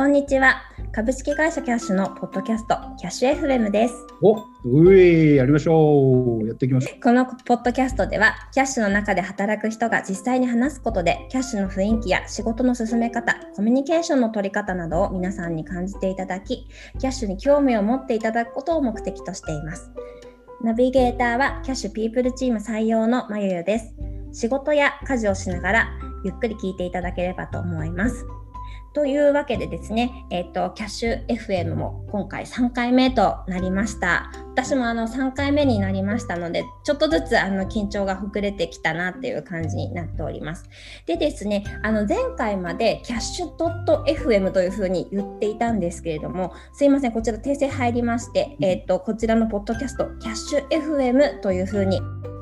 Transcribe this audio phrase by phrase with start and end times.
[0.00, 0.62] こんにちは。
[0.92, 3.94] 株式会社キャッシュのポッドキャスト、キャッシュ FM です。
[4.22, 4.34] お、
[4.64, 6.46] うえ、やりましょう。
[6.46, 16.66] やっていきましょこのポッドキャストでは、キャッシュの中で働く人が実際に話すことで、キャッシュの雰囲気や仕事の進め方、コミュニケーションの取り方などを皆さんに感じていただき、
[16.98, 19.90] キャッシュに興味を持っていただくことを目的としています。
[20.64, 23.94] ナビゲーターはキャッシュピープルチーム採用のまゆゆです。
[24.32, 25.88] 仕事や家事をしながら、
[26.24, 28.24] ゆっくり聞いていただければと思います。
[28.92, 34.32] というわけでですね、えっ、と、キャッシュ FM も今回3回目となりました。
[34.50, 40.68] 私もあの3回目になりましたので、ちょっとずつあの緊張がほぐれてきたなっていう感じになっております。
[41.06, 52.00] でですね、あの前回までキャッシュ .fm というふうに言っていたんですけれども、すいません、こちら訂正入りまして、えっ、と、こちらのポッドキャスト、キャッシュ FM というふうに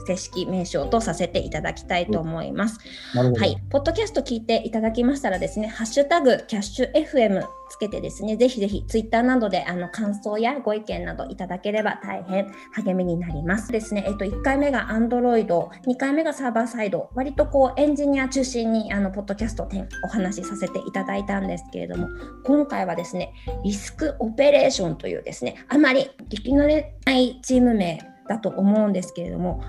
[0.09, 2.79] 正式名称とさせていただきたいと思います。
[3.15, 13.71] はい、ポッドキャスト聞いていただきましたらですね、ハッシュタグキャッシュ FM つけてですね、ぜひぜひツイッターなどであの感想やご意見などいただければ大変励みになります。
[13.71, 22.09] ですね、えっと1回目が Android、2回目がサーバーサイド、割とこうエンジニア中心にあのポッドキャスト点お話しさせていただいたんですけれども、
[22.45, 29.63] 今回はですね、リスクオペレーションというですね、あまり聞き慣れないチーム名だと思うんですけれども、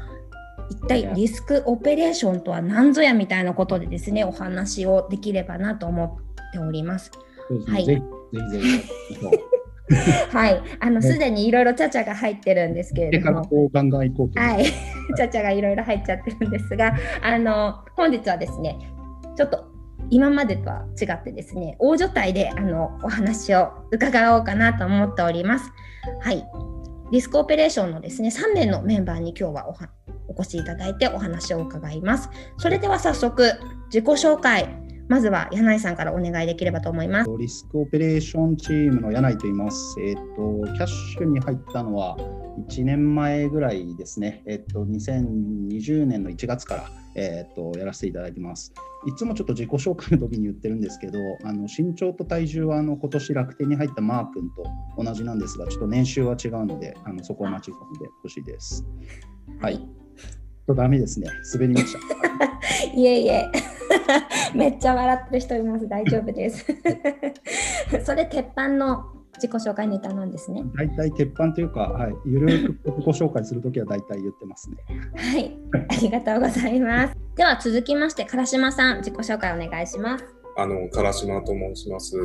[0.69, 7.11] 一体リスクオペレーションとは何ぞやみたいなことでですねお話をできればなと思っております。
[7.67, 9.59] はいぜひ、ぜひ。
[10.31, 14.39] はい、あのねすでにいろいろちゃちゃが入ってるんですけれども、ガンガン行こうと。
[14.39, 14.65] はい、
[15.17, 18.77] ちゃちゃがいろいろ入っちゃってるんですが、あの本日はですね
[19.35, 19.65] ちょっと
[20.11, 25.71] 今までとは違ってですね大所帯であのお話を伺おうかなと思っております。
[26.21, 26.45] はい、
[27.11, 29.89] リスクオペレーションのですね3名のメンバーに今日はおは
[30.29, 32.29] お越しいただいてお話を伺います。
[32.57, 33.53] それでは早速
[33.87, 34.67] 自己紹介
[35.09, 37.31] まずは柳井さんからお願いできればと思います。
[37.39, 39.95] リスクオペレーションチームの柳井と言います。
[39.99, 40.21] えっ、と、
[40.75, 42.15] キャッシュに入ったのは
[42.69, 44.43] 1年前ぐらいですね。
[44.45, 48.71] えっ、と、2020年の1月から、えっ、と、やらせていただいてます。
[49.07, 58.85] いつもちょっと自己紹介の時に言ってるんですけど、あの身長と体重はあの今年楽天に入ったマー君と同じなんですが、ちょっと年収は違うので、あのそこは間違うんでほしいです。
[59.59, 59.89] はい。
[60.69, 61.27] とダメですね。
[61.53, 61.99] 滑りました。
[62.95, 63.45] いえいえ、
[64.55, 65.87] めっちゃ笑ってる人います。
[65.87, 66.65] 大丈夫です。
[68.03, 69.03] それ鉄板の
[69.35, 70.63] 自己紹介ネタなんですね。
[70.75, 74.77] 大体鉄板というか、はい、ゆるく自己紹介するときは大体言ってますね。
[75.15, 75.57] はい、
[75.89, 77.15] ありがとうございます。
[77.35, 80.25] では続きまして、唐島さん、自己紹介お願いします。
[80.57, 82.15] あの、唐島と申します。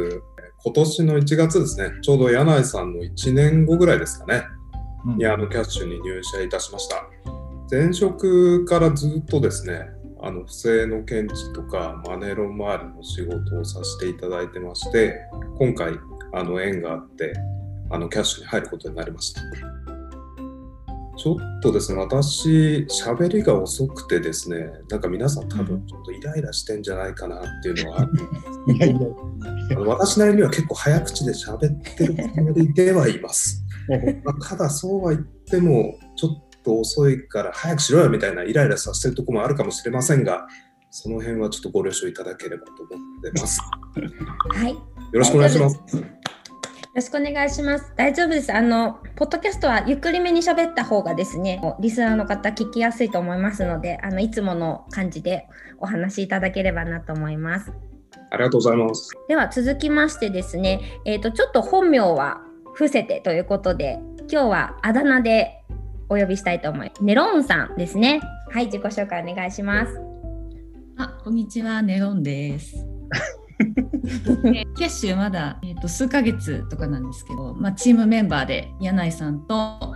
[0.65, 4.43] 今年の1月ですね、ちょうど柳井さんの1年後ぐらいですかね、
[5.07, 7.07] うんにあのキャッシュに入社いたしました。
[7.71, 9.89] 前職からずっとですね、
[10.21, 15.21] あの不正の検知とかマネロン周りの仕事をさせていただいてまして、
[15.59, 15.95] 今回
[16.33, 17.33] あの縁があって、
[17.91, 19.41] あのキャッシュに入ることになりました。
[21.17, 28.17] ちょっとですね、私、喋りが遅くてですね、なんか皆さん多分ちょっとイライラしてんじゃないかなっていうのはあるん
[28.79, 33.65] ですいや私なりには結構早口で喋ってるつもりではいます。
[33.89, 35.99] や まあただそうは言っても
[36.65, 40.47] と遅いから早くしろよみたいなイライラさせてるところもあるかもしれませんが、
[40.91, 43.61] その辺はちょっとご了承いただければと思ってます。
[44.51, 44.81] はい、よよ
[45.13, 46.25] ろしくお願いします。
[46.95, 47.93] ろしくお願いします。
[47.97, 48.53] 大丈夫です。
[48.53, 55.49] あの、ポッドキャストはゆっくりめに喋った方がですね、リスナーの方聞きやすいと思いますので、あの、いつもの感じで
[55.79, 57.73] お話しいただければなと思います。
[58.31, 59.11] ありがとうございます。
[59.29, 62.41] では続きましてですね、えー、とちょっと本名は
[62.75, 63.99] 伏せてということで
[64.31, 65.64] 今日はあだ名で
[66.09, 67.05] お呼びしたいと思います。
[67.05, 68.21] ネロンさんですね。
[68.53, 69.99] はい、自己紹介お願いします。
[70.97, 72.87] あ、こんにちは、ネロンです。
[74.43, 79.95] でキャッシュまだ、えー、と数ヶ月とかなんですけど、まあ、チームメンバーで柳井さんと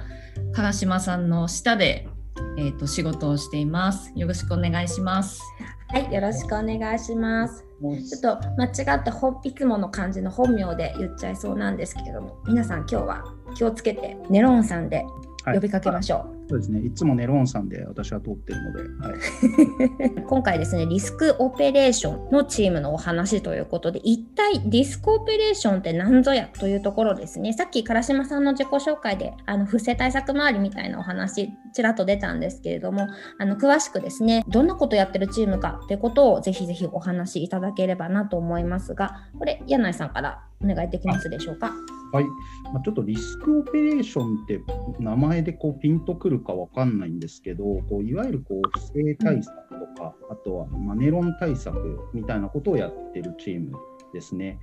[0.55, 2.09] 唐島さんの下で、
[2.57, 4.13] えー、と仕事をしています。
[4.15, 5.43] よろしくお願いします。
[5.89, 7.65] はい、よろしくお願いします。
[7.81, 16.38] ちょっと間違ってほいつもの感じの本名で言っちゃいそうなんですけれども、皆さん今日は気をつけてネロンさんではい呼びかけましょう。
[16.49, 16.81] そうですね。
[16.81, 33.09] いつもネロンさんで私は通ってるので、はい、 今回ですねリスクオペレーションのチームのお話ということで一体リスクオペレーションって何ぞやというところですねさっき唐島さんの自己紹介であの不正対策周りみたいなお話ちらっと出たんですけれども
[33.39, 41.73] あの詳しくですねどんなことやってるチームかってことをぜひぜひお話しいただければなと思いますがこれ柳井さんからお願いできますでしょうか？
[42.11, 42.25] はい
[42.73, 44.63] まあ、ちょっとリスクオペレーションって
[44.99, 53.73] 名前でこうピンとくるかわかんないんですけど、こういわゆるこう不正対策とか、あとはマネロン対策みたいなことをやってるチーム
[54.13, 54.59] ですね。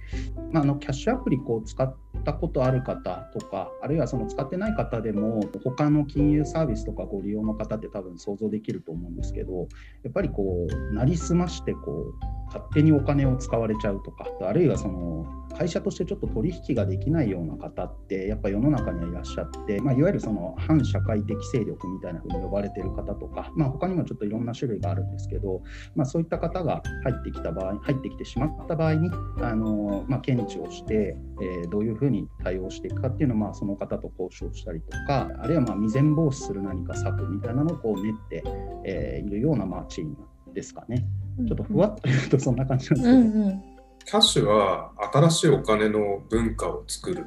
[0.51, 9.67] まあ、あのキャッシュアプリこう使ったことある方とか、あるいはその使ってない方でも、他の金融サービスとかご利用の方って多分想像できると思うんですけど、
[10.03, 15.25] やっぱりこう、なりすましてこう、勝手にお金を使われちゃうとか、あるいはその
[15.57, 25.61] 会社としてちょっと取引ができないような方って、やっぱ世の中にはいらっしゃって、まあ、いわゆるその反社会的勢力みたいな風に呼ばれてる方とか、まあ、他にもちょっといろんな種類があるんですけど、
[25.95, 29.09] まあ、そういった方が入ってきた場合、入ってきてしまった場合に、
[29.41, 38.43] あのまあ、検知をして、えー、どういうふうに対応していくかっていうのを、まあ、その方と交渉したりとか、あるいはまあ未然防止する何か策みたいなのをこう練って、
[38.83, 40.17] えー、いるようなまあチーム
[40.53, 41.05] ですかね。
[41.47, 43.41] ちょっとふわっと言うとそんな感じなんですけど。
[43.41, 43.74] うんうん
[44.05, 47.25] キャッシュは新しいお金の文化を作る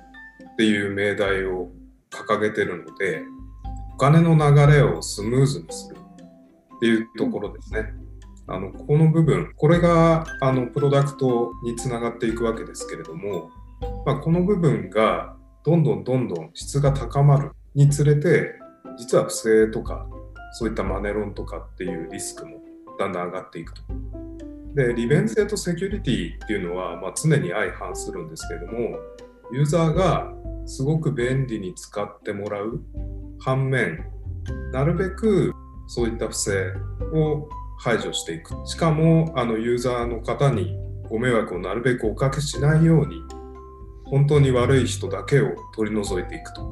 [0.53, 1.73] っていう命題を
[2.09, 3.23] 掲げてるので
[3.95, 5.99] お金の流れをスムーズにする
[6.77, 7.93] っていうところですね。
[8.47, 13.51] あのこの部分これがあのプロダクトにつながっていくわけですけれども、
[14.07, 15.35] まあ、この部分が
[15.65, 18.55] どんどんどんどん質が高まるにつれて
[18.97, 20.07] 実は不正とか
[20.53, 22.63] そういったマネロンとかっていうリスクも
[22.99, 24.28] だんだん上がっていくと。
[24.79, 28.97] で利便性とセキュリティっていうのは、まあ、常に相反するんですけれども
[29.51, 30.33] ユーザーが
[30.67, 32.81] すごく便利に使ってもらう
[33.41, 34.05] 反面
[34.73, 35.53] なるべく
[35.89, 36.75] そういった不正
[37.13, 37.49] を
[37.81, 40.79] 排除していくしかもあのユーザーの方に
[41.11, 43.21] ご迷惑をなるべくおかけしないように
[44.05, 46.63] 本当に悪い人だけを取り除いていくと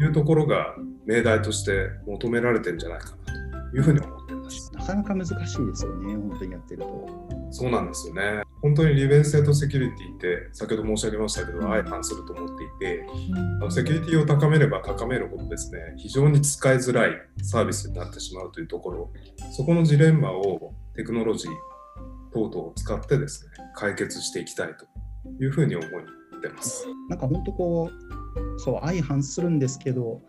[0.00, 0.74] いうところが
[1.04, 4.23] 命題として求められてるんじゃないかなというふうに思ってます。
[4.86, 7.08] なかなか難しいですよね、本当にやってると。
[7.50, 8.42] そうなんですよね。
[8.60, 13.06] 本当に利便性とセキュリティって先ほど申し上げましたけど、相反すると思っていて、
[13.62, 19.10] うん、セキュリティを高めれば高めるほどですね、非常に使いづらいサービスになってしまうというところ、
[19.52, 21.50] そこのジレンマをテクノロジー
[22.32, 24.86] 等々を使ってですね、解決していきたいと
[25.42, 25.90] いうふうに思っ
[26.40, 26.86] てます。
[27.08, 27.90] なんか本当こ
[28.56, 30.22] う、そう相反するんですけど、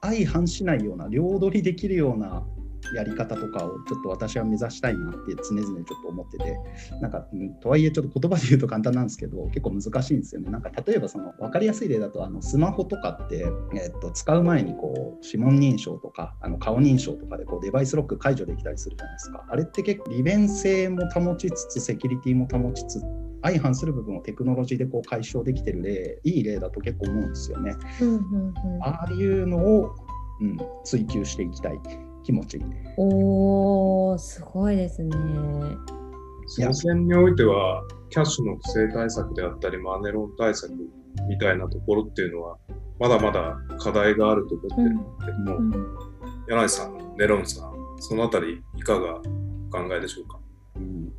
[0.00, 2.44] 相反しないような、両取りできるような
[2.94, 6.58] やり方とかをちょっと私は目指したいなって常々ちょっと思ってて
[7.00, 23.02] なんか、うん、とはいえちょっと言葉で言うと簡単なんですけど結構難しいんですよねなんか例えばその分かりやすい例だとあのスマホとかって、えっと、使う前にこう指紋認証とかあの顔認証とかでこうデバイスロック解除できたりするじゃないですかあれって結構利便性も保ちつつセキュリティも保ちつつ
[23.42, 27.74] 相反する部分をテクノロジーでこう解消できてる例いい例だと結構思うんですよね。
[28.00, 29.96] うんうんうん、ああいうのを、
[30.40, 31.80] うん、追求していきたい。
[32.24, 32.60] 気持ち。
[32.96, 35.10] おー、すごいですね。
[36.46, 40.72] その点においては、キャッシュの不正対策であったり、マネロン対策
[41.28, 42.56] みたいなところっていうのは、
[43.00, 45.72] まだまだ課題があると思ってるんですけども、うん、
[46.48, 49.22] 柳井さん、ネロンさん、そのあたり、いかがお
[49.70, 50.38] 考えでしょうか？
[50.76, 51.12] うん、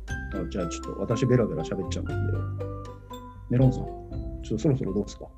[0.46, 2.14] あじゃあ、ちょっと私、ベラベラ喋っちゃうんで、
[3.50, 3.84] ネロンさん、
[4.42, 5.26] ちょっとそろそろどうですか？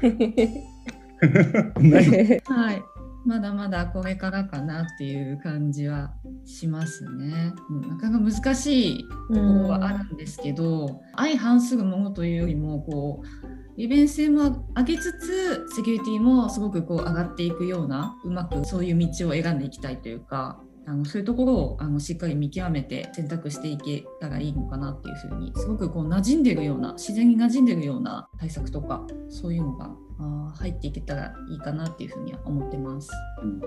[2.54, 2.82] はい。
[3.26, 6.14] まだまだこれからかなっていう感じは
[6.44, 7.52] しますね。
[7.88, 29.90] なかなか難しいところはあるんですけど、相反するものというよりもこう利便性も上げつつセキュリティもすごくこう上がっていくようなうまくそういう道を選んでいきたいというかあのそういうところをあのしっかり見極めて選択していけたらいいのかなっていうふうにすごくこう馴染んでるような自然に馴染んでるような対策とかそういうのが
[30.20, 33.10] あ入っていけたらいいかなっていうふうには思ってます。
[33.42, 33.60] うん。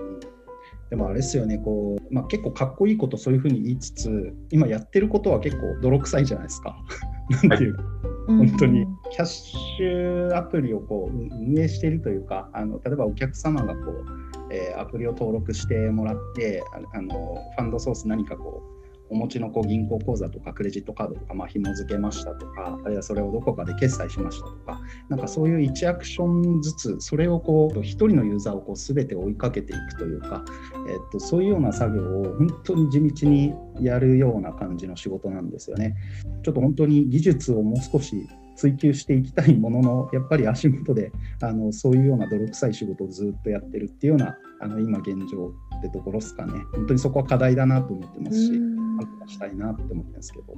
[0.90, 6.76] でもあれですよねこう、まあ、結構かっこいいことそういうふうに言いつつ今やってることは結構泥臭いじゃないですか。
[7.48, 7.74] なんていう。
[7.74, 7.82] か、
[8.26, 8.86] 本当に。
[9.10, 14.04] キャッシュアプリをこう運営しているというかあの例えばお客様がこう、
[14.50, 18.73] えー、アプリを登録してもらってあのファンドソース何かこう
[19.10, 30.44] お持ちのこう銀行口座とかクレジットカードとかまあ紐付けましたとかあるいはそれをどこかで決済しましたとかなんかそういう1アクションずつそれをこう1人のユーザーをこう全て追いかけていくというか、
[30.88, 35.96] えっと、そういうような作業を本当に地道にやるような感じの仕事なんですよね。
[36.42, 46.52] ちょっと本当に技術をもう少し追求していきたいもののやっぱり足元であのそういうような泥臭い仕事をずっとやってるっていうようなあの今現状ってところですかね。
[46.72, 50.54] 本当にそこは課題だなと思ってますし何とかしたいなって思ってるんですけど、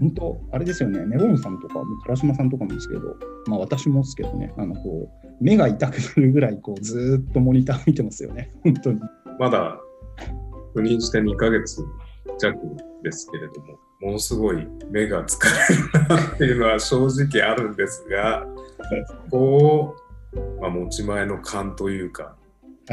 [0.00, 1.04] 本当あれですよね。
[1.06, 1.74] ネロンさんとか
[2.06, 3.16] 唐島さんとかもですけど、
[3.46, 4.52] まあ、私もですけどね。
[4.56, 8.52] あのこう目が痛くなるぐらいこうずっとモニター見てますよね。
[8.64, 9.00] 本当に。
[9.38, 9.78] まだ
[10.74, 11.84] 赴任して2ヶ月
[12.38, 12.56] 弱
[13.02, 18.46] ですけれどもものすごい目が疲れるなっていうのは正直あるんですが、
[19.30, 19.96] こ
[20.32, 22.36] う、まあ、持ち前の勘というか、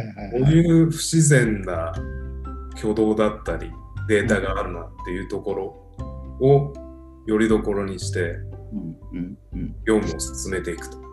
[0.01, 1.93] こういう不自然な
[2.77, 3.71] 挙動だったり
[4.07, 6.73] データがあるなっていうところを
[7.25, 8.35] よりどころにして
[8.73, 9.75] うんうんうん。
[9.85, 11.05] 業務を進めていくと。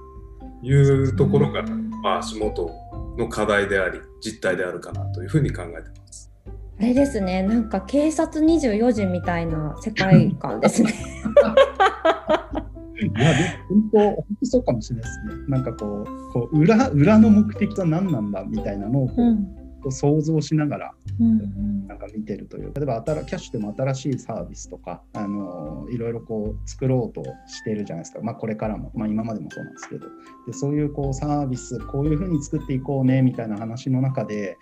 [0.63, 1.63] いうところが、
[2.03, 2.71] まあ、足元
[3.19, 6.31] の課題であり実態であるかなというふうに考えてます。
[6.79, 10.95] あれですね、なんか警察24時みたいな世界観ですね。
[13.07, 15.45] いや、でも本当、本当そうかもしれないですね。
[15.49, 19.63] なんかこう、こう裏裏の目的は何なんだみたいなのをこう、うん。
[19.91, 22.73] 想像しながらうんなんか見てるという。
[22.75, 30.07] 例えば新キャッシュでも新しいサービスとか、あのいろいろこう作ろうとしてるじゃないですか、まあ、これからも、まあ、今までもそうなんですけど。
[30.47, 34.57] でそういうこうサービスこういうふうに作っていこうねみたいな話の中で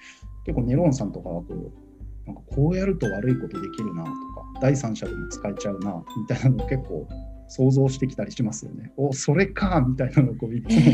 [0.44, 4.14] 結構ネロンさんとかはこうなんかこうやると悪いことできるなとか
[4.60, 7.06] 第三者でも使えちゃうなみたいなのを結構
[7.50, 8.92] 想像してきたりしますよね。
[8.96, 10.84] おそれかみたいなのをこういつもへ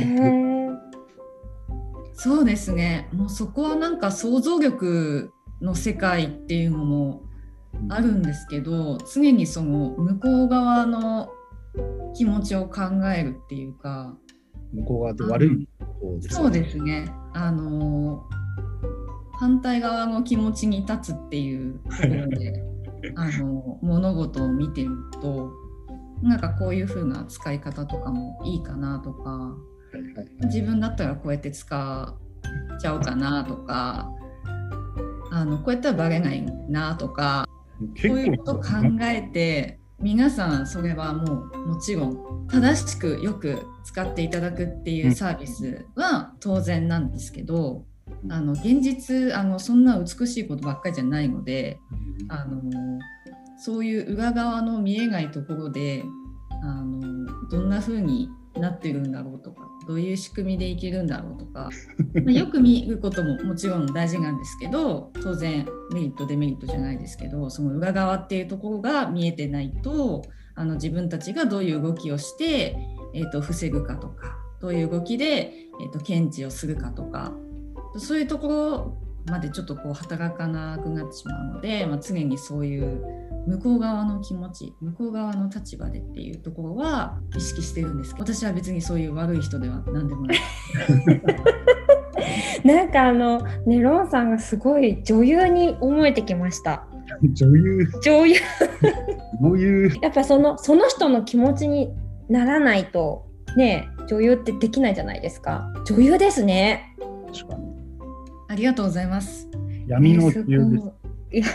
[0.71, 0.77] ー。
[2.15, 3.09] そうですね。
[3.13, 7.25] もうそこはなんか想像力の世界っていうのも
[7.91, 11.29] あるんですけど常にその向こう側の
[12.15, 12.85] 気持ちを考
[13.15, 14.17] えるっていうか。
[14.73, 15.69] 向こう側で悪い
[16.01, 17.07] 方ですそうですね。
[17.35, 18.25] あの
[19.39, 22.65] 反対側の気持ちに立つっていうところで
[23.15, 25.66] あの物事を見てると
[26.23, 29.55] なんかこういう風な使い方とかもいいかなとか
[30.45, 32.17] 自分だったらこうやって使
[32.77, 34.11] っちゃおうかなとか
[35.31, 37.47] あのこうやったらバレないなとか
[37.95, 38.65] 結そういうことを考
[39.03, 47.85] えて皆さんそれはもうもちろん正しくよく使っていただくっていうサービスは当然なんですけど
[48.31, 51.79] あの現実あのそんな美しいことばっかりじゃないので
[52.29, 52.61] あの
[53.59, 56.05] そういう裏側の見えないところで
[56.63, 61.71] あのどんな風になってるんだろうとかどういう仕組みでいけるんだろうとか、
[62.15, 70.23] まあ よく見ることももちろん大事なんですけど当然メリットデメリットじゃないですけどその裏側っていうところが見えてないと
[70.55, 72.77] あの自分たちがどういう動きをして、
[73.15, 77.33] えー、と防ぐかとかどういう動きで、えー、と検知をするかとか
[77.99, 83.03] そういうところまでちょっとこう働かなくなってしまうので、まあ、常にそういう
[83.47, 90.39] 向こう側の気持ち向こう側の立場でっていうところは意識してるんですけど私は別にそういう悪い人では何でもない。
[92.65, 96.87] なんかあのネロンさんがすごい女優に思えてきました。
[97.23, 98.35] 女優、女優
[99.41, 101.95] 女優、やっぱそのその人の気持ちに
[102.29, 105.73] ならないとね女優ってできないじゃないですか。
[105.87, 106.97] 女優ですね。
[107.33, 107.66] 確かに。
[108.49, 109.49] ありがとうございます。
[109.87, 110.93] 闇の女優です。
[111.33, 111.47] いや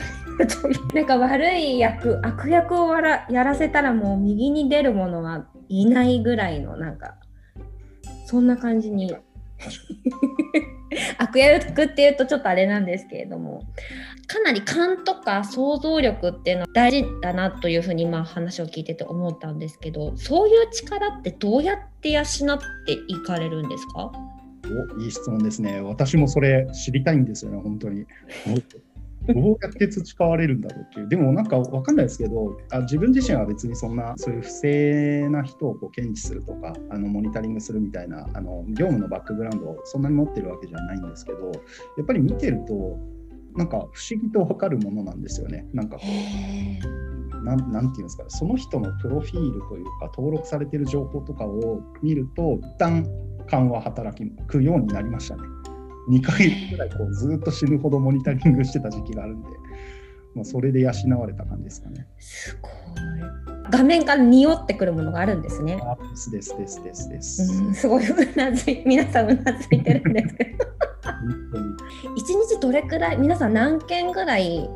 [0.94, 7.16] なんか悪い役悪役をわらやらせたらもう右に出る者はいないぐらいのなんか
[8.26, 9.16] そんな感じに
[11.18, 13.64] 悪役っていうとちょっとあれなんですけれども
[14.28, 22.26] かなり勘とか想像力っていうのは大事だなというふうに今話を聞いてて思ったんですけどそういう力ってどうやって養っ
[22.86, 24.12] ていかれるんですか？
[24.96, 25.82] おいい質問ですね。
[25.82, 28.06] 私もそれ知りたいんですよね、本当に。
[29.28, 31.08] どうやって培われるんだろうっていう。
[31.08, 41.52] でもなんかわかんないですけど、あ自分自身は別にそんなそういう不正な人をこう検知するとか、あのモニタリングするみたいなあの業務のバックグラウンドをそんなに持ってるわけじゃないんですけど、
[41.98, 42.98] やっぱり見てると、
[43.56, 45.68] なんか不思議とわかるものなんですよね。
[45.72, 53.06] なんかこうなんなんていうんですかその人のプロフィールというか登録されている情報とかを見ると一旦
[53.52, 54.18] 勘は働
[54.48, 55.44] くようになりましたね。
[56.10, 59.50] 2ヶ月ぐらいこうずっと死ぬほどモニタリングしてた時期があるんで、
[60.34, 62.08] まあ、それで養われた感じですかね。
[62.18, 62.72] すごい
[63.70, 65.80] 画面から匂ってくるものがあるんですね。
[65.84, 67.64] あですですですですです。
[67.64, 70.66] うん、すごいうなずい皆さんうなずいてるんですけど
[72.16, 74.68] 一日どれくらい皆さん何件ぐらい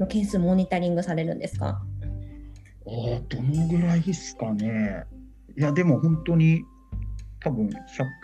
[0.00, 1.82] の件数モニタリングされるんですか？
[2.86, 5.04] あーどのぐらいですかね。
[5.56, 6.64] いやでも本当に
[7.48, 7.70] 多分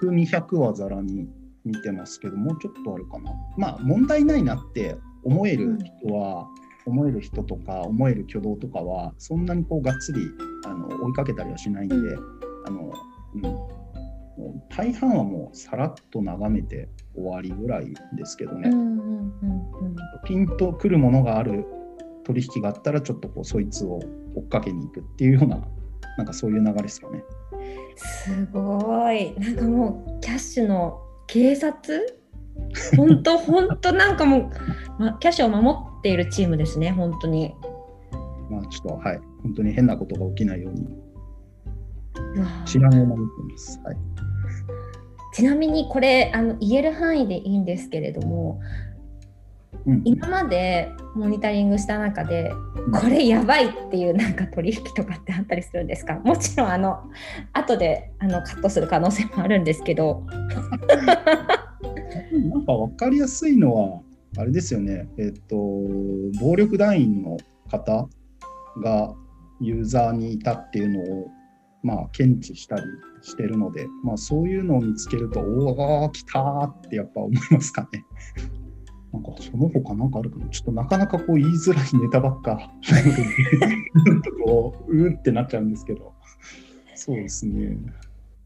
[0.02, 1.26] 100、200はざらに
[1.64, 3.32] 見てますけど、もうちょっとあるかな。
[3.56, 6.46] まあ問題ないなって思える人は、
[6.86, 10.20] 思える人とか思える挙動とかはそんなにこうがっつり
[10.66, 12.20] あの追いかけたりはしないんで、う
[12.66, 12.92] あの
[13.36, 18.68] うん、大半はもうさらっと眺めて終わりぐらいですけどね。
[18.68, 21.66] うんうんうんうんピンとくるものがある
[22.24, 24.00] 取引があったらちょっとこうそいつを
[24.34, 25.62] 追っかけに行くっていうような
[26.16, 27.22] なんかそういう流れですかね。
[27.96, 29.34] すごい。
[29.38, 32.00] なんかもうキャッシュの警察？
[32.96, 34.50] 本当 本当なんかも
[34.98, 37.54] う、ま、キャッシュを守っているチームですね本当に。
[38.50, 39.20] まあちょっとはい。
[39.42, 40.86] 本当に変なことが起きないように。
[42.36, 42.46] うわ。
[42.46, 43.80] ー治安を守ってます。
[43.84, 43.96] はい。
[45.32, 48.60] ちなみにこれあの言える範囲でいいんですけれども
[49.86, 52.50] うん今までモニタリングした中で
[52.86, 52.92] うん。
[52.92, 56.14] これやばいっていうなんか取引とかってあったりするんですか？
[56.24, 57.02] もちろんあの
[57.52, 60.24] 後であのカットする可能性もあるんですけど。
[62.32, 64.00] なんか分かりやすいのは、
[64.38, 65.56] あれですよね、えっと、
[66.40, 67.36] 暴力団員の
[67.70, 68.08] 方
[68.82, 69.14] が
[69.60, 71.28] ユーザーにいたっていうのを、
[71.82, 72.82] まあ、検知したり
[73.22, 78.04] してるので、まあ、そういうのを見つけると、おお、来たーってやっぱ思いますかね。
[79.14, 80.46] なんかその他なんかあるかな？
[80.48, 82.56] ちょっとなかなかこう言いづらいネタばっか、
[84.04, 86.12] なんかこう、うーってなっちゃうんですけど、
[86.96, 87.78] そうですね。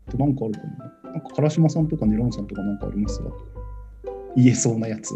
[0.09, 0.61] あとなんかあるか
[1.05, 1.13] な？
[1.13, 3.19] なんか唐島さんとかネロンさんとかなんかあります？
[3.23, 3.31] か
[4.37, 5.15] 言えそうなやつ。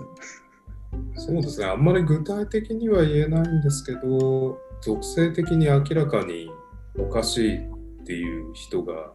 [1.17, 6.51] そうですね、あんまり具体的には言えないんですけど、属性的に明らかに
[6.99, 7.61] おかしいっ
[8.05, 9.13] ていう人が、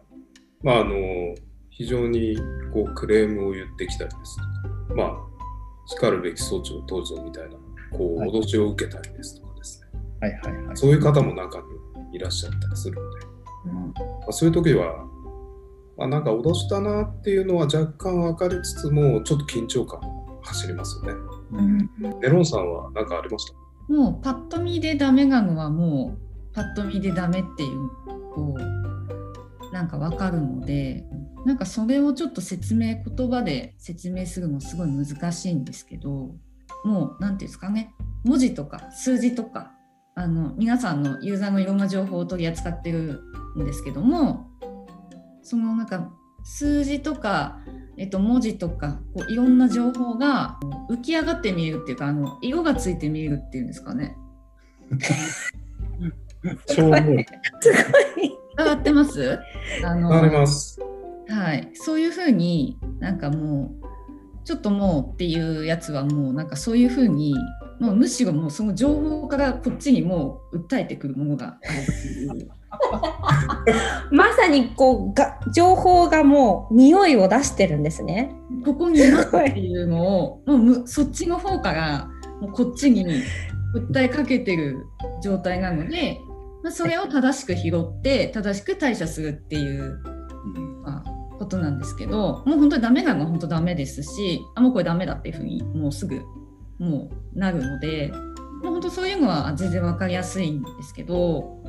[0.62, 0.94] まあ、あの
[1.70, 2.36] 非常に
[2.72, 4.36] こうクレームを言ってきたりです
[4.88, 5.16] とか、まあ、
[5.88, 7.56] しかるべき措置をどうぞみたいな、
[7.96, 10.76] こうはい脅しを受けたりですとかですね、はいはいはい。
[10.76, 13.26] そういう方も中にいらっしゃったりするので、
[14.02, 15.04] まあ、そういう時は、
[15.96, 21.18] まあ、なんか脅したなっていうのは若干分かりつつも、ちょっと緊張感も走りますよね。
[21.52, 21.90] うん
[22.20, 23.92] ネロンさんは何かありました？
[23.92, 27.88] もうパッと見でダメなのはもうパッと見でダメっていう
[28.34, 31.04] こうなんかわかるので
[31.48, 36.34] なんかそれをちょっと説明言葉で説明するのすごい難しいんですけど
[36.84, 39.72] もう何て言うんですかね文字とか数字とか
[40.14, 43.22] あの皆さんのユーザーのいろんな情報を取り扱ってる
[43.56, 44.50] んですけども
[45.42, 46.10] そのなんか
[46.44, 47.60] 数字とか、
[47.96, 54.18] えっと、文字とかこういろんな情報が浮き上がって見えるっていうかあの色がついて見えるっていうんですかね。
[56.66, 57.00] すごい。
[58.58, 59.38] 上がってます？
[59.82, 60.78] あのあります。
[61.28, 63.88] はい、そういうふうになんかもう
[64.44, 67.34] ちょっともうっていうやつはもうなんかそういうふうに
[67.80, 72.50] もうむしろもうその情報からこっちにもう訴えてくるものがあるっていう。
[74.10, 78.34] まさにこうが情報がもう匂いを出してるんですね。
[78.64, 82.08] ここにいますっていうのをもうむそっちの方から
[82.40, 83.04] もうこっちに
[83.74, 84.86] 訴えかけてる
[85.22, 86.20] 状態なので、
[86.62, 89.98] まあ、それを正しく拾って正しく対処するっていう、
[90.77, 90.77] まあ、
[91.48, 96.20] ことなんですけどもう本当にダメなのは本当ダメですしあもうこれダメだっていうふうにもうすぐ
[96.78, 98.12] もうなるので
[98.62, 101.62] もう本当そういうのは全然分かりやすいんですけど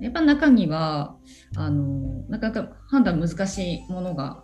[0.00, 1.16] やっぱ中には
[1.56, 4.42] あのなかなか判断難しいものが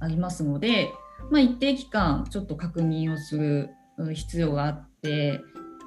[0.00, 0.92] ありますので、
[1.30, 3.70] まあ、一定期間ちょっと確認をする
[4.12, 5.40] 必要があって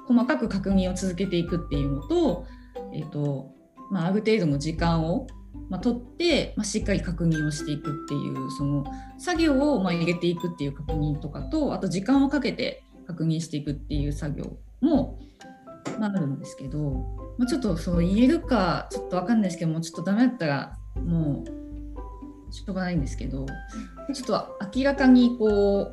[0.08, 2.46] 細かく確認を続けていくっていうのと,、
[2.94, 3.52] えっと
[3.90, 5.26] まあ、ある程度の時間を、
[5.68, 8.84] まあ、取って、まあ、しっかり確認をしていくっていうその
[9.18, 15.18] 作業をまあ入れていくっていう確認とかとあと時間をかけて確認していくっていう作業も、
[15.98, 17.06] まあ、あるんですけど、
[17.38, 23.44] まあ、ちょっとそう言えるかちょっと分かんないですけどもちょっとダメだったらもうしょうがないんですけど
[24.14, 25.92] ちょっと明らかにこ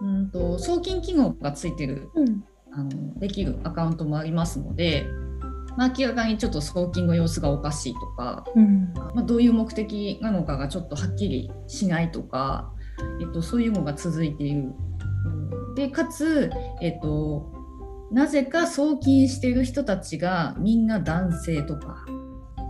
[0.00, 2.44] ううんと送金機能がついてるうん。
[2.76, 5.06] あのできるアカウントもありますので、
[5.76, 12.72] まあ、明らかにちょっと送金の様子がおかしいとか、うんまあ、どういう目的なのかがちょっとはっきりしないとか、
[13.20, 14.60] えっと、そういうのが続いている。
[14.60, 14.86] うん
[15.76, 17.52] でかつ、えっと、
[18.10, 22.04] なぜか送金している人たちがみんな男性とか。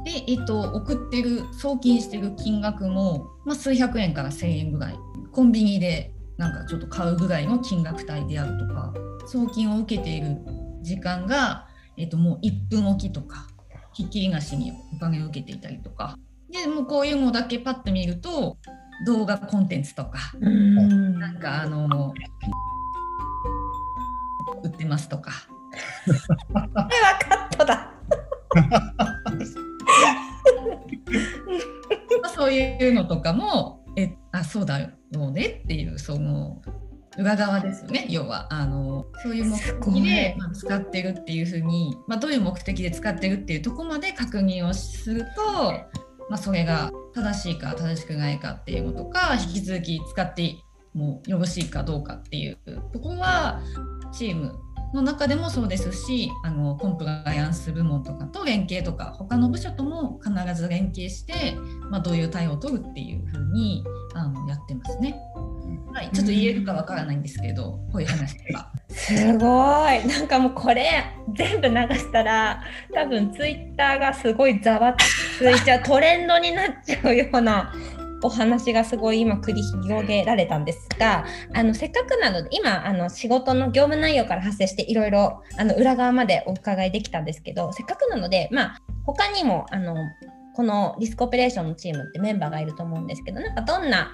[0.05, 4.99] で、えっと、送ってる送金してる金額も、まあ、数百円から1,000円ぐらい
[5.33, 8.93] コンビニでなんかちょっと買うぐらいの金額帯であるとか
[9.27, 10.37] 送金を受けている
[10.83, 13.49] 時間が、えっと、もう1分おきとか
[13.93, 16.17] ひっきりなしにお金を受けていたりとか。
[16.51, 18.57] でもうこういうのだけパッと見ると
[19.05, 21.19] 動画コンテンツとかうん。
[21.19, 22.15] なんかあの
[24.63, 25.33] 売ってますとか。
[26.07, 26.13] こ
[26.55, 26.89] れは
[27.21, 27.93] カットだ。
[32.23, 34.91] まあそういうのとかもえあそうだよ
[35.31, 36.63] ねっていうその
[37.19, 45.73] 裏側ですよね要はあのそういう目的で、まあ、使ってるっていうふうに、まあ、どういう目的で使ってるっていうところまで確認をすると、
[46.29, 50.57] まあ、それが正しいか正しくないかっていうのとか引き続き使って
[50.95, 52.59] もよろしいかどうかっていう
[52.93, 53.61] ところは
[54.13, 54.59] チーム
[54.95, 61.55] の中でもそうですしあのコンプライアンス部門とかと連携とか他の部署とも必ず連携して、
[61.91, 65.19] まあ、どういう対応を取るっていうふうにあのやってますね。
[65.97, 68.71] はい、ちょっと言えるかわからないんですけど、こういう話とか。
[68.91, 71.05] すごいなんかもうこれ
[71.35, 74.95] 全部流したら多分ツイッターがすごいざわ
[75.39, 77.73] ついちゃうトレンドになっちゃうような
[78.23, 85.43] お話がすごい今繰り広げられたんですがあのせっかくなので今あの仕事の業務内容から発生していろいろ
[85.79, 89.95] 裏側までお伺いできたんですけどせっかくなのでまあ他にもあの
[90.57, 94.11] このリスクオペレーションのチームってメンバーがいると思うんですけどなんかどんな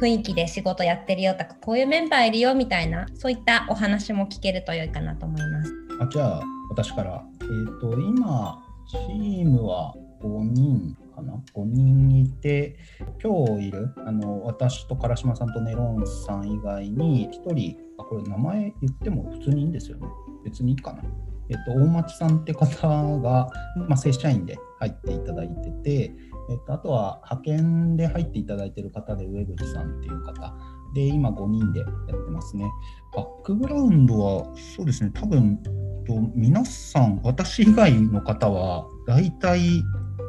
[0.00, 5.72] 雰囲気で仕事やってるよとかこういうメンバーいるよみたいなそういったお話も聞けると良いかなと思います。
[6.00, 12.76] あじゃあ私から、えー、と今チームは5人かな？5人いて
[13.22, 20.08] 今日いるあの私と唐島さんとネロンさん以外に1人あこれ名前言っても普通にいいんですよね。
[20.44, 21.02] 別にいいかな。
[21.48, 26.12] えっと、大町さんって方が、まあ、正社員で入っていただいてて、
[26.50, 30.54] えっと、あとは派遣で入っていただいてる方で上口さんっていう方
[30.94, 32.70] で今5人でやってますね。
[33.14, 34.44] バックグラウンドは
[34.76, 35.60] そうですね多分
[36.06, 39.60] と皆さん私以外の方は大体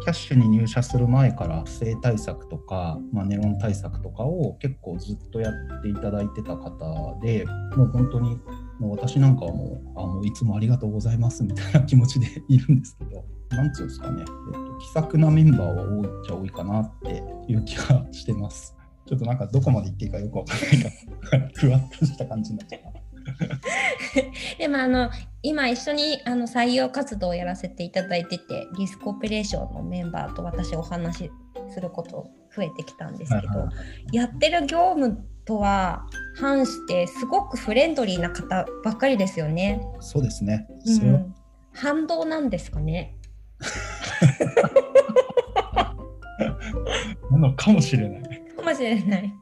[0.02, 8.40] キャッシュに入社する前から不正対策とか、まあ、ネロン対策とかを結構ずっとやっていただいてた方でもう本当に
[8.80, 18.76] もう私なんかはもうあもういつもありがとうございますみたいな気持ちでいるんですけどなんつうんですかね、えっと、気さくなメンバーは多いっちゃ多いかなっていう気がしてます。
[19.08, 22.82] ちょっとなんかどこまで言っていいかよくわかんないからふわっとした感じになっちゃう。
[24.60, 25.10] でもあの
[25.44, 31.32] 今一緒にあの採用活動をやらせていただいててリスクオペレーションのメンバーと私お話し
[31.70, 33.70] すること増えてきたんですけど、
[34.12, 36.06] やってる業務とは
[36.36, 39.82] 反してすごくフレンドリーな方ばっかりですよね。
[40.02, 40.68] そうですね。
[40.86, 41.34] うん、
[41.74, 43.16] 反動なんですかね。
[47.32, 48.24] なのかもしれない。
[48.56, 49.34] かもしれない。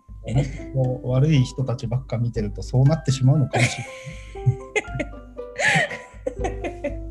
[1.03, 3.93] 悪い人たちばっか見てるとそうなってしまうのかもしれない。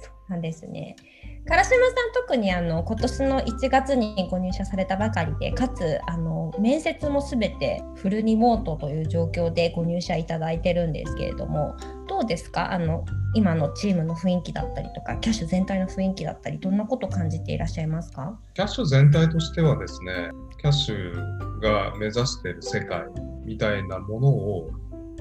[0.00, 0.96] そうなんですね。
[1.44, 1.74] 唐島さん
[2.14, 11.74] 特にあの今年の1月にご入社されたばかりでかつあの面接もすべてフルリモートという状況でご入社いただいてるんですけれども
[12.08, 12.72] どうですか？
[12.72, 18.38] あの今のチームの雰囲気だったりとかキャッシュ全体の雰囲気だったりどんなことを感じていらっしゃいますか？
[18.54, 23.02] キャッシュ全体としてはですねキャッシュが目指している世界
[23.44, 24.70] みたいなものを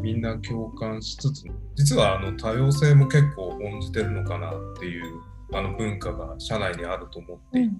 [0.01, 5.19] みんな共感しつつ実はあの多様性も結構重んじてるのかなっていう
[5.53, 7.75] あの文化が社内にあると思っていて、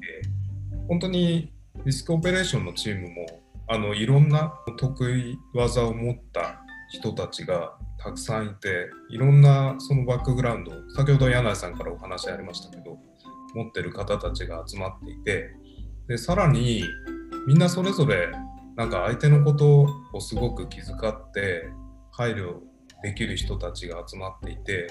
[0.73, 1.53] うん、本当に
[1.85, 3.25] リスクオペレーションのチームも
[3.67, 12.97] あのいろんな得意技を持った人たちがたくさんいていろんなそのバックグラウンド先ほど柳井さんからお話ありましたけど
[13.55, 15.51] 持ってる方たちが集まっていて
[16.07, 16.83] でさらに
[17.47, 18.29] みんなそれぞれ
[18.75, 21.69] なんか相手のことをすごく気遣って
[22.11, 22.55] 配慮
[23.03, 24.87] できる人たちが集まっていて、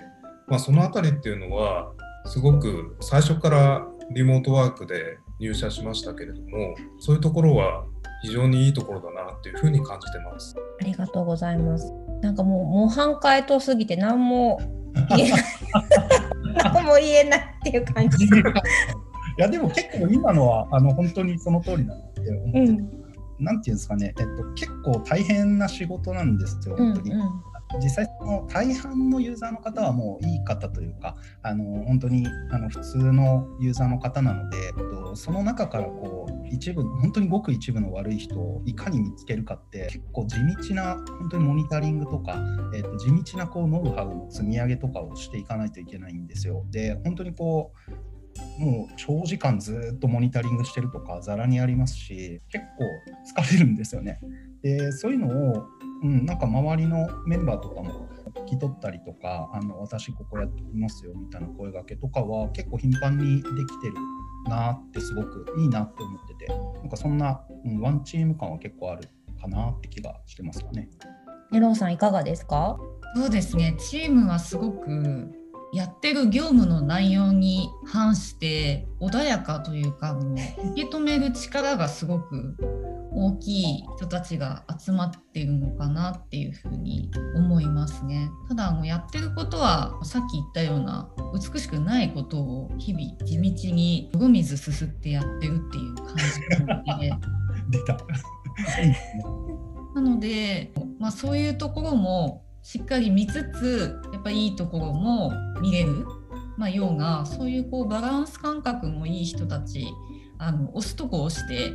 [0.49, 1.93] まあ、その辺りっていうのは
[2.27, 7.85] すごく最初からリモートワークで入社しましたけれどもそういうところは
[8.23, 10.55] 非常にいいところだなっていうふうに感じてます。
[10.81, 11.93] ありがとうございます。
[12.21, 14.61] なんかもう模範解答すぎて何も
[15.17, 15.43] 言えない。
[16.57, 18.27] 何も言えないっていう感じ。
[18.29, 18.29] い
[19.39, 22.91] やでも結構今のはあの本当にその通りだなって思って、うん、
[23.39, 34.57] なんていうんですかね、えっと、結構大変な仕事なんですよ本当に、うんうん実際その大半のユーザーの方はもういい方というかあの本当にあの普通のユーザーの方なので、
[35.15, 40.37] その中からこう一部本当にごく一部の悪い人をいかに見つけるかって結構地
[40.69, 42.37] 道な本当にモニタリングとか、
[42.75, 46.65] えっと、地道なこうノウハウの積み上げとかをしていかないといけないんですよ。
[46.71, 48.11] で本当にこう
[48.61, 54.21] もう長時間ずっとモニタリングしてるとかざらにありますし結構疲れるんですよね。
[54.63, 55.67] でそういうのを
[56.03, 58.09] うん、なんか周りのメンバーとかも
[58.47, 63.95] 聞き取ったりとかあの私ここやってきますよみたいな声がけとかは結構頻繁にできてる
[64.49, 66.47] なってすごくいいなって思ってて
[66.79, 70.89] なんかそんな、うん、ワンチーム感は結構あるかなって気がしてますかね。
[71.51, 72.79] ネロンさんいかがですか？
[73.15, 75.31] そうですねチームはすごく
[75.75, 82.57] やってる業務の内容に反して穏やかというかもう受け止める力がすごく
[83.13, 88.31] 大きい人たちが集まっているのかなっていうふうに思いますね。
[88.49, 97.13] ただもうやってることはさっき言ったような美しくないことを日々地道に泥水すすってやってるっていう感じなので。
[97.71, 97.99] 出た。
[99.95, 106.07] なので、まあ、そういうところもしっかり見つつやっぱいいところも見れる、
[106.57, 109.87] まあ、ようなそういうこうバランス感覚もいい人たち
[110.39, 111.73] あの押すとこ押して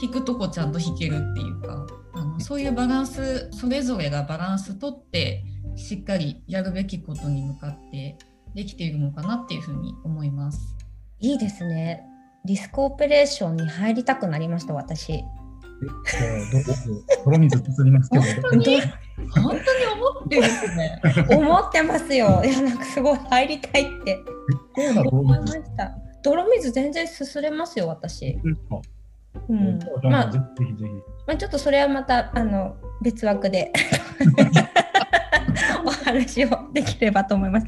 [0.00, 5.42] 弾くとこちゃんと弾けるっていうかあのそういうバランスそれぞれがバランスとって
[5.74, 8.16] しっかりやるべきことに向かって
[8.54, 10.76] できているのかなっていうふうに思います。
[11.20, 12.02] いいですね。
[12.44, 15.12] リスクオペレーションに入りたくなりました私。
[15.12, 15.22] え
[16.52, 18.22] ど泥水すりますけど。
[18.22, 18.80] 本当に？
[18.80, 21.02] 本当に思ってるんですね。
[21.30, 22.42] 思ってますよ。
[22.44, 24.18] いや、なんかすごい入りたいって
[24.74, 25.94] 結構な思いま泥水した。
[26.22, 28.38] 泥水全然すすれますよ、私。
[29.48, 29.78] うん
[30.10, 31.16] まあぜひぜひ。
[31.26, 33.72] まあ、ちょっとそれはまたあの別枠で
[35.84, 37.66] お話をできればと思います。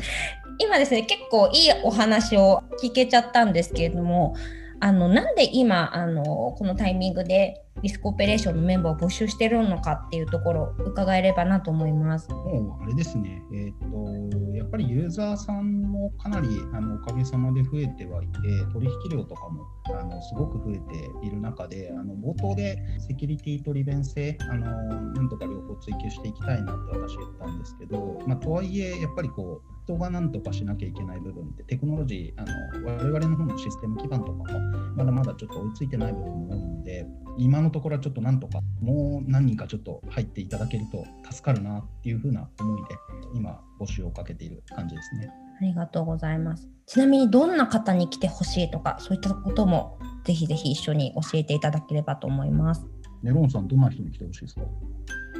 [0.58, 4.34] 今ですね結構いいお話を聞けちゃったんですけれども
[4.80, 12.28] あのなんで今あのこのタイミングでリスクオペレーションのメンバーを募集してるのかっていうところを伺えればなと思います。
[12.30, 18.32] もうあれですね、えー、とやっぱりユーザーさんもかなりあのおかげさまで増えてはいて、
[18.72, 34.60] 取引量とかもあのすごく増えている中で、あの冒頭でセキュリティと利便性あの、なんとか両方追求していきたいなって私言ったんですけど、まあ、とはいえ、やっぱりこう、人がなんとかしなきゃいけない部分って、テクノロジー、あの我々の方のシステム基盤とかも、
[34.96, 37.06] まだまだちょっと追いついてない部分も多いので、
[37.38, 42.96] 今のところはちょっとなんとか、もう何人かちょっと入っていただけると助かるなっていうふうな思いで、
[43.34, 45.30] 今、募集をかけている感じですね。
[45.60, 46.68] ありがとうございます。
[46.86, 52.86] ちなみにどんな方に来てほしいとかそういったこともぜひぜひ一緒に教えていただければと思います。
[53.22, 54.62] メロンさん、どんな人に来てほしいですか？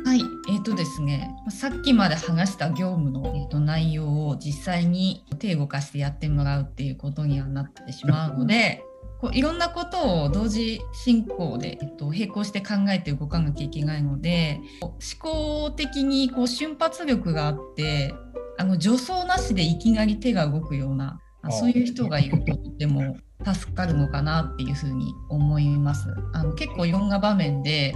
[0.09, 8.83] はい、えーとですね、さっきまで話した業務の、えー、と内容を実際に手を動かしてやってもらうっていうことにはなってしまうので、
[9.21, 18.15] こういろんなことを同時進行で、えっと、並行して考えて動かなきゃいけないので思考的にこう瞬発力があって
[18.57, 26.09] あの助走なしでいきなり手が動くようなあそういう人がいるととても助かるのかなっていうふうに思います。
[26.33, 27.95] あの結構いろんな場面で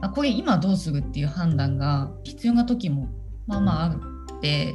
[0.00, 3.08] あこれ今どうするっていう判断が必要な時も
[3.46, 3.88] まあまああ
[4.36, 4.74] って。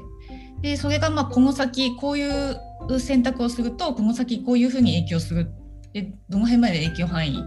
[0.61, 5.51] でそれがまあこの先こういう選択をするとこの先こういうふうに影響する。
[5.93, 7.43] でどの辺まで影響範囲、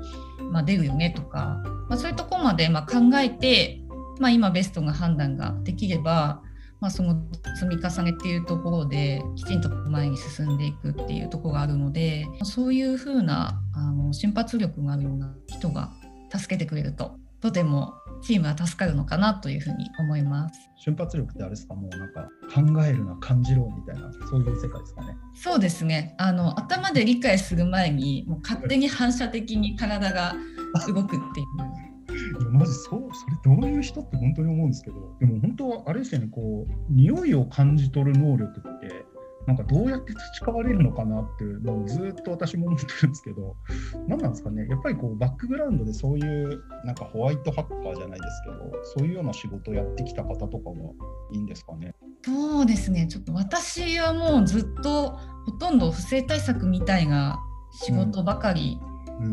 [0.51, 3.81] まあ、出るよねとか、まあ、そういうところまでまあ考えて、
[4.19, 6.43] まあ、今ベストな判断ができれば、
[6.81, 7.23] まあ、その
[7.61, 15.93] 積み重ねっていうところできちんと前に進んでいくっていうところがあるのでそういうふうなあの瞬発力があるような人が
[16.37, 20.55] 助けてくれるととてもチームは助かるのかなというふうに思います。
[20.77, 21.75] 瞬発力ってあれですか？
[21.75, 25.17] もうなんか考えるな感じろみたいなそういう世界ですかね。
[25.35, 30.35] そうですねあの頭で理解する前にもう勝手に反射的に体が
[30.89, 31.47] 動くっていう。
[32.13, 33.09] いやマジそう
[33.45, 39.05] それどういう人って本当に思うんですけどでも本当はあれですよねこう匂いを感じ取る能力って
[39.47, 43.57] なんかどうやって培われるのかなっていうのをずっと私も思ってるんですけど
[44.07, 44.67] 何なんですかね。
[44.69, 50.77] やっぱりこうバックグラウンドでそういうなんかホワイトハッカーじゃないですけどそういうような仕事をやってきた方とかは
[51.33, 51.95] いいんですかね。
[52.25, 53.09] そうですね。
[53.09, 57.41] ちょっと私はもうずっとほとんど不正対策みたいな
[57.73, 58.79] 仕事ばかり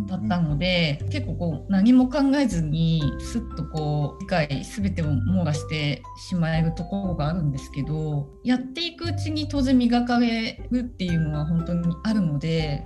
[0.08, 12.86] だったので、結構こう何も考えずにすっとこう理解全てを網羅してしまえるところがあるんですけどやっていくうちに当然磨かれるっていうのは本当にあるので、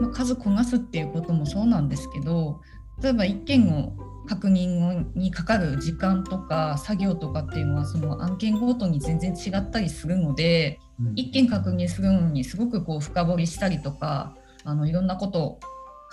[0.00, 2.60] まあ、数こなすっていうこともそうなんですけど
[3.02, 3.92] 例えば一件を
[4.26, 10.80] 確認にかかる時間とか作業とかっていうのはその案件ごとに全然違ったりするので、
[11.14, 15.60] 一件確認するのにすごくこう深掘りしたりとかあのいろんなことを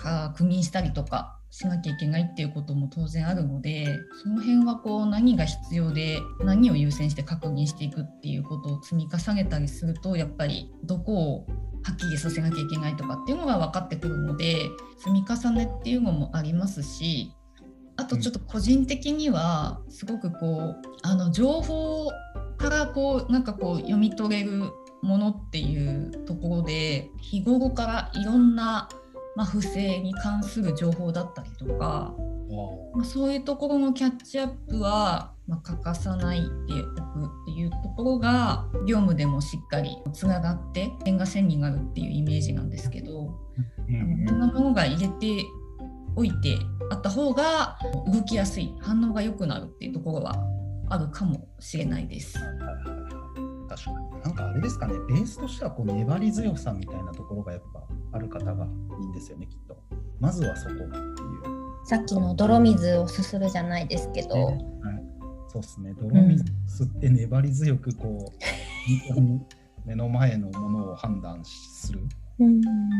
[0.02, 3.86] 確認したりとかしなきゃいけないっていうことも当然あるので
[4.22, 11.46] その辺はこう何が必要で何を優先して確認していくっていうことを積み重ねたりするとやっぱりどこを
[11.84, 17.32] はっきりさせなきゃいけないとかっていうのが分かってくるので積み重ねっていうのもありますし
[17.96, 22.10] あとちょっと個人的にはすごくこうあの情報
[22.56, 28.88] からこうなんかこう読み取れるものっていうところで日頃からいろんな
[29.34, 32.14] まあ、不正に関する情報だったりとか、
[32.94, 43.34] まあ、そういうところのキャッチアップは、まあ、欠かさないでおくっていうところが業務でもしっかりつながって点が線になるっていうイメージなんですけど、
[43.88, 44.40] うん、こん。
[44.40, 45.44] なものが入れて
[46.14, 46.58] おいて
[46.90, 50.36] あった方が動きやすい反応が良くなるっていうところは
[50.90, 52.38] あるかもしれないです。
[53.68, 54.20] 確かに。
[54.22, 54.94] なんかあれですかね。
[55.08, 58.64] ベースとしてはこう粘り強さみたいなところがやっぱある方が
[59.00, 59.76] いいんですよねきっと。
[60.20, 60.92] まずはそこっていう。
[61.84, 64.44] さっきの泥水をすするじゃないですけど、ね。
[64.44, 64.56] はい、
[65.48, 65.94] そうですね。
[65.94, 68.32] 泥水吸って粘り強くこ
[69.10, 69.46] う、うん、
[69.84, 72.00] 目の前のものを判断する。
[72.34, 72.44] って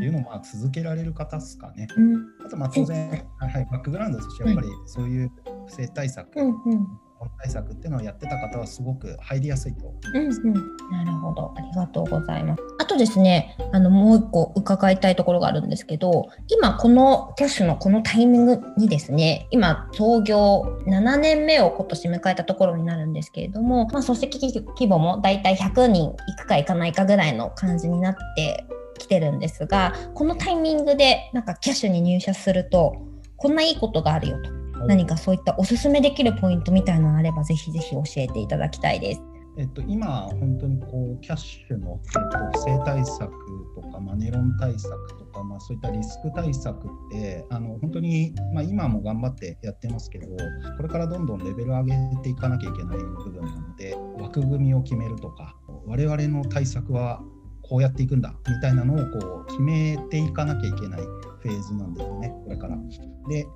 [0.05, 1.88] いうのをまあ続けられる方ですかね。
[1.96, 5.33] うん、あとまあ当然、はい、バックグラウンドとしてやっぱりそういう
[5.66, 6.87] 不正対策、うんうん、
[7.24, 10.54] ロン対策っていうのをやってた方はすごく入りやすいとうんうん、
[10.90, 11.54] なるほど。
[11.56, 12.62] ありがとうございます。
[12.78, 28.66] あとですね、あのもう一個伺いたいところがあるんですけど、今このキャッシュのこのタイミングにですね、今創業7年目を今年迎えたところになるんですけれども、まあ、組織規模もだいたい100人いくかいかないかぐらいの感じになって
[28.98, 32.94] きてるんですが、このタイミングでなんかキャッシュに入社すると、
[33.37, 34.62] こんないいことがあるよと。
[34.87, 39.23] 何かそういったおすすめできるポイントみたいなのがあれば、ぜひぜひ教えていただきたいです。
[39.59, 43.31] えっと、今、本当にこうキャッシュの、えっと、不正対策
[43.75, 50.27] とか、マネロン対策とか、まあ、そういったリスク対策って、あの本当に、まあ、今も頑張ってやってますけど、
[50.77, 55.55] これからどんどんレベル上げていかなきゃいけない部分なので、枠組みを決めるとか、
[55.87, 57.23] 我々の対策は
[57.61, 62.79] こうやっていくんだみたいなのをこう決めていかなきゃいけないフェーズなんですよね、これから。
[63.29, 63.47] で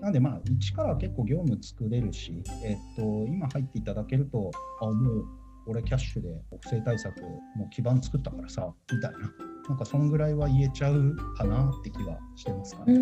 [0.00, 5.24] なんでまあ一から結構業務作れるし、えっと、今入っていただけると、あ、もう
[5.66, 6.28] 俺キャッシュで
[6.62, 9.18] 不正対策の基盤作ったからさ、みたいな、
[9.68, 12.98] なんかそんぐらいは言えちゃうかなって気はしてますかね。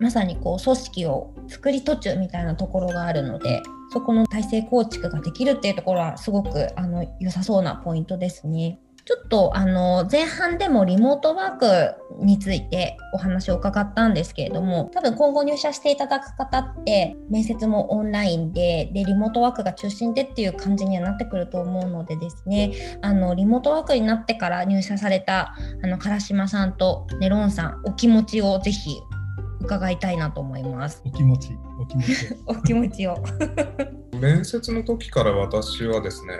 [0.00, 8.80] まさにこう組織を作り途中みたいなところがあるのでそこの体制構築ができるっていうところはすごくあの良さそうなポイントですね。
[9.06, 29.00] ちょっとあの前半でもリモートワークについてお話を伺ったんですけれども多分今後入社していただく方って面接もオンラインででリモートワークが中心でっていう感じにはなってくると思うのでですねあのリモートワークになってから入社されたあの唐島さんとネロンさんお気持ちをぜひ
[29.60, 31.02] 伺いたいなと思います。
[31.04, 32.08] お気持ち、お気持ち。
[32.46, 33.16] お気持ちを。
[34.20, 36.34] 面接の時から私はですね、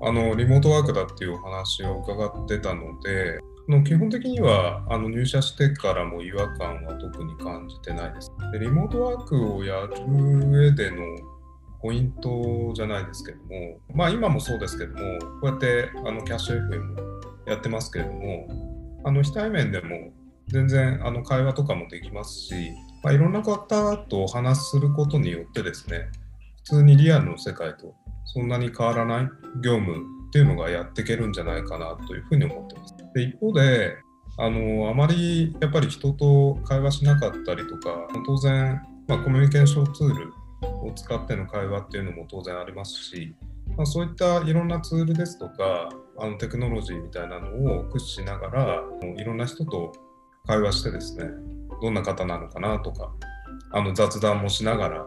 [0.00, 8.32] あのリモートワークだっていうお話を伺ってたので、の基本的にはあの入社してからも違和感は特に感じてないです。
[8.52, 11.02] でリモートワークをやる上での
[11.80, 16.96] ポイントじゃないですけども、まあ今もそうですけども、こうやってあのキャッシュ FM
[17.46, 18.48] やってますけども、
[19.04, 20.12] あの非対面でも
[20.48, 22.54] 全然あの会話とかもできますし、
[23.02, 26.08] まあ、いろんな方とお話しすることによってですね、
[26.64, 27.94] 普通にリアルの世界と
[28.32, 29.28] そんなに変わらない
[29.62, 32.94] 業務っていうのがやっていけるんじゃないかなというふうに思ってます。
[33.14, 33.96] で一方で
[34.36, 40.32] あのあまりやっぱり人と会話しなかったりとか当然、まあ、コミュニケーションツール
[40.86, 43.34] を使っての会話っていうのも当然ありますし、
[43.76, 45.88] まあ、そういったいろんなツールですとか
[46.18, 48.82] あのテクノロジーみたいなのを駆使しながら
[49.16, 49.92] いろんな人と
[50.46, 51.24] 会話してですね
[51.82, 53.12] どんな方なのかなとか
[53.72, 55.06] あの雑談もしながら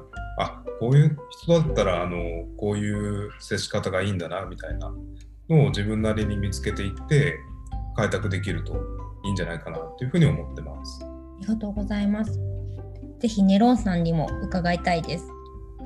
[0.81, 2.17] こういう人だったらあの
[2.57, 4.91] こういう接し方がいいんだなみたいな
[5.47, 7.37] のを自分なりに見つけていって
[7.95, 8.73] 開拓できると
[9.23, 11.05] いいんじゃないかなというふうに思ってます。
[11.05, 11.07] あ
[11.41, 12.31] りがとうございます。
[13.19, 15.27] ぜひネロンさんにも伺いたいです。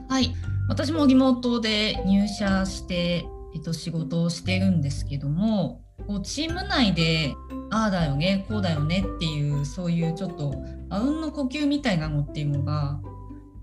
[0.08, 0.34] はい、
[0.70, 7.36] 私もリモートで入社して、えっと、仕事をしてるんですけどもこうチーム内で
[7.70, 10.54] ああだよねこうだよねっていうそういうちょっと
[10.90, 13.15] あうんの呼吸みたいなのっていうのがな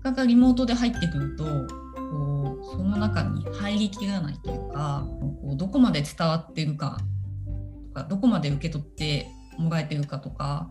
[0.03, 5.07] かなかリモートで入ってくるとこうその中に入りきらないというか
[5.41, 6.97] こうどこまで伝わってるか
[7.87, 10.69] とかどこまで受け取ってもらえてるかとか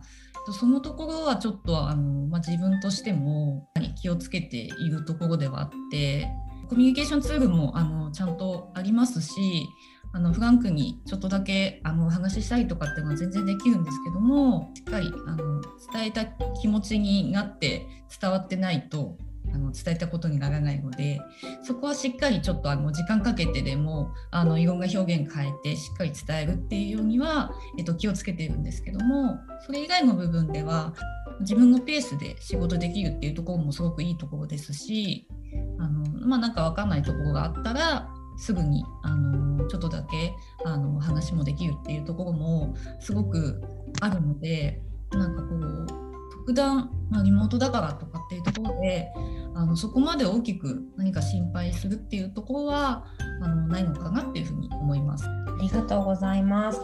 [0.58, 6.28] そのところはちょっとあの、まあ、自分としても気をつけているところではあって
[6.68, 9.68] コミュニケーションツールもあのちゃんとありますし
[10.14, 15.60] あのフランクにちょっとだけあのお話ししたいとかっていうのは全然できるんですけどもしっかりあの
[15.92, 16.26] 伝えた
[16.60, 17.86] 気持ちになって
[18.20, 19.16] 伝わってないと
[19.54, 21.20] あの伝えたことにならないので
[21.62, 30.94] そこはしっかりちょっとあの時間かけてでもあのいろんな表現変えてしっかり伝えるっていうようには、えっと、気をつけているんですけどもそれ以外の部分では
[31.40, 35.26] 自分のペースで仕事できるっていうところもすごくいいところですし
[35.78, 38.08] あのまあなんか分かんないところがあったら
[38.42, 43.62] すぐにあのちょっとだけあの話もできるっていうところもすごく
[44.00, 45.86] あるのでなんかこう
[46.32, 49.12] 特段、まあ、リモートだからとかっていうところで
[49.54, 53.04] あのそこまで大きく何か心配するっていうところは
[53.42, 55.24] あのないのかなっていうふうに思います。
[55.28, 56.80] ありがとうございます。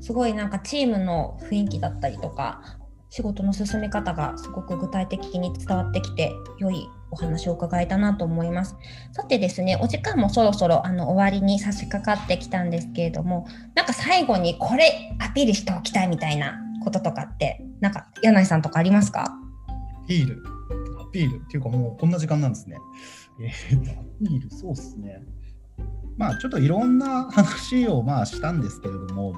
[0.00, 2.60] すごいなんかチームの雰囲気だったりとか
[3.08, 8.76] 仕事の進め方がすごく具体的に伝わってきて良いお話を伺えたなと思います。
[9.12, 19.24] さてですね、お時間もそろそろあの終わりに差し掛かってきたんですけれども、なんか最後にこれアピールしておきたいみたいなこととかって、なんか柳井さんとかありますか？
[20.04, 20.42] アピール、
[21.00, 22.76] アピールっていうかもうこんな時間なんですね。
[23.40, 25.22] えー、アピール、そうですね。
[26.16, 29.34] まあちょっといろんな話をまあしたんですけれども、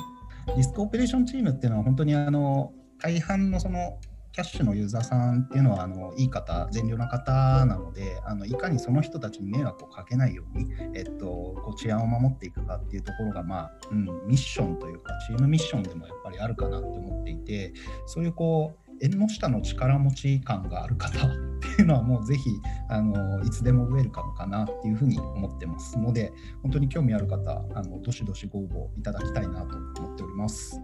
[0.56, 3.98] リスクオペレーションチームっていうのは本当にあの大半のその
[4.36, 7.32] キャッシュのユーザーさんっていうのはあのいい方、善良な方
[7.64, 17.72] なのであの、いかにその人たちに迷惑をかけないように、えっと、こう治安を守っていくかっていうところが、まあうん、ミッションというか、チームミッションでもやっぱりあるかなって思っていて、
[18.04, 21.30] そういうこう縁の下の力持ち感がある方っ
[21.76, 22.50] ていうのはもうぜひ
[22.90, 30.78] あのいつでもウェルカムかなっていうふうに思ってますので本当に興味ある方あのどしどしご応募いただきたいなと思っております。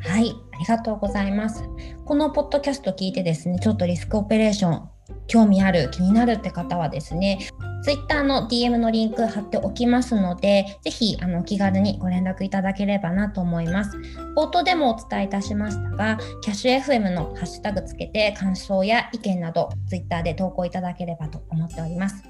[0.00, 1.64] はい、ありがとうございます。
[2.04, 4.88] このポッドキャスト聞いてですね、ちょっとリスクオペレーション
[5.26, 7.38] 興味ある、気になるって方はですね、
[7.82, 13.96] Twitter の DM のリンク貼っておきますので、ぜひあの気軽にご連絡いただければなと思います。
[14.36, 22.24] 冒頭でもお伝えいたしましたが、キャッシュ FM のハッシュタグつけて感想や意見など Twitter で投稿いただければと思っております。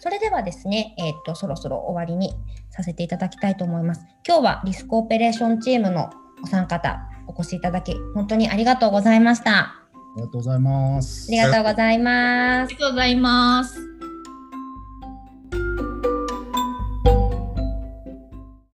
[0.00, 2.34] それではですね、えー、っとそろそろ終わりに
[2.70, 4.04] させていただきたいと思います。
[4.26, 6.10] 今日はリスクオペレーションチームの
[6.42, 9.52] お三方お越しいただき本当にありがとうございました。
[9.52, 11.28] ありがとうございます。
[11.28, 12.66] ありがとうございます。
[12.66, 13.89] ありがとうございます。